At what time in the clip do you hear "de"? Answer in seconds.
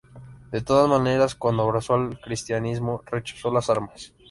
0.51-0.61